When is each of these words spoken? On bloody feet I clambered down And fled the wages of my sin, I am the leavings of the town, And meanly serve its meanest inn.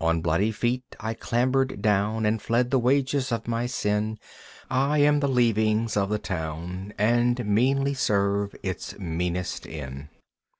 On 0.00 0.20
bloody 0.20 0.50
feet 0.50 0.82
I 0.98 1.14
clambered 1.14 1.80
down 1.80 2.26
And 2.26 2.42
fled 2.42 2.72
the 2.72 2.78
wages 2.80 3.30
of 3.30 3.46
my 3.46 3.66
sin, 3.66 4.18
I 4.68 4.98
am 4.98 5.20
the 5.20 5.28
leavings 5.28 5.96
of 5.96 6.08
the 6.08 6.18
town, 6.18 6.92
And 6.98 7.44
meanly 7.46 7.94
serve 7.94 8.56
its 8.64 8.98
meanest 8.98 9.66
inn. 9.66 10.08